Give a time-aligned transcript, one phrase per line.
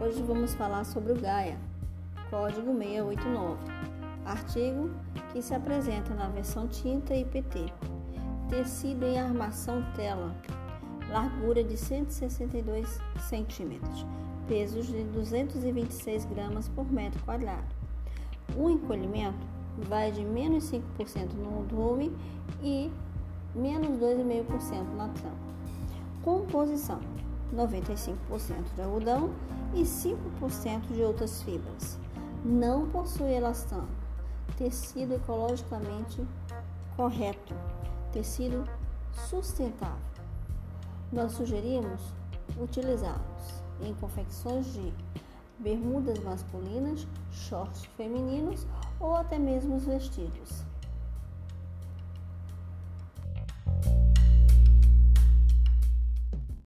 [0.00, 1.58] Hoje vamos falar sobre o Gaia,
[2.30, 3.58] código 689,
[4.24, 4.90] artigo
[5.30, 7.66] que se apresenta na versão tinta e PT.
[8.48, 10.34] Tecido em armação tela,
[11.10, 12.98] largura de 162
[13.28, 14.06] centímetros,
[14.48, 17.68] pesos de 226 gramas por metro quadrado.
[18.56, 22.16] O encolhimento vai de menos 5% no volume
[22.62, 22.90] e
[23.54, 25.50] menos 2,5% na tampa.
[26.22, 26.98] Composição
[27.54, 28.16] 95%
[28.74, 29.30] de algodão
[29.74, 31.98] e 5% de outras fibras.
[32.44, 33.88] Não possui elastano.
[34.56, 36.26] Tecido ecologicamente
[36.96, 37.54] correto.
[38.12, 38.64] Tecido
[39.12, 39.96] sustentável.
[41.12, 42.00] Nós sugerimos
[42.60, 44.92] utilizá-los em confecções de
[45.58, 48.66] bermudas masculinas, shorts femininos
[48.98, 50.64] ou até mesmo os vestidos.